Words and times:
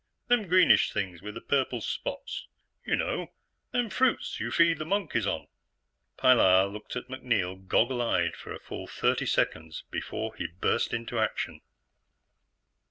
Them 0.29 0.47
greenish 0.47 0.91
things 0.91 1.21
with 1.21 1.35
the 1.35 1.41
purple 1.41 1.79
spots. 1.79 2.47
You 2.83 2.95
know 2.95 3.29
them 3.71 3.91
fruits 3.91 4.39
you 4.39 4.49
feed 4.49 4.79
the 4.79 4.83
monkeys 4.85 5.27
on." 5.27 5.47
Pilar 6.17 6.65
looked 6.65 6.95
at 6.95 7.07
MacNeil 7.07 7.67
goggle 7.67 8.01
eyed 8.01 8.35
for 8.35 8.51
a 8.51 8.57
full 8.57 8.87
thirty 8.87 9.27
seconds 9.27 9.83
before 9.91 10.33
he 10.33 10.47
burst 10.47 10.91
into 10.91 11.19
action. 11.19 11.61